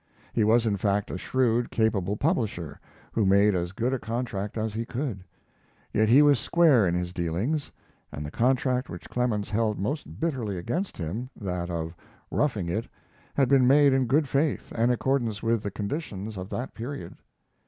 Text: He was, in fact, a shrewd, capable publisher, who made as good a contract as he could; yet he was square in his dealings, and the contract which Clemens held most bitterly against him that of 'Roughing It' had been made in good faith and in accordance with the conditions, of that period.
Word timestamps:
He 0.33 0.43
was, 0.43 0.65
in 0.65 0.77
fact, 0.77 1.11
a 1.11 1.17
shrewd, 1.19 1.69
capable 1.69 2.17
publisher, 2.17 2.79
who 3.11 3.23
made 3.23 3.53
as 3.53 3.71
good 3.71 3.93
a 3.93 3.99
contract 3.99 4.57
as 4.57 4.73
he 4.73 4.83
could; 4.83 5.23
yet 5.93 6.09
he 6.09 6.23
was 6.23 6.39
square 6.39 6.87
in 6.87 6.95
his 6.95 7.13
dealings, 7.13 7.71
and 8.11 8.25
the 8.25 8.31
contract 8.31 8.89
which 8.89 9.11
Clemens 9.11 9.51
held 9.51 9.77
most 9.77 10.19
bitterly 10.19 10.57
against 10.57 10.97
him 10.97 11.29
that 11.39 11.69
of 11.69 11.93
'Roughing 12.31 12.67
It' 12.67 12.87
had 13.35 13.47
been 13.47 13.67
made 13.67 13.93
in 13.93 14.07
good 14.07 14.27
faith 14.27 14.71
and 14.71 14.85
in 14.85 14.89
accordance 14.89 15.43
with 15.43 15.61
the 15.61 15.69
conditions, 15.69 16.35
of 16.35 16.49
that 16.49 16.73
period. 16.73 17.15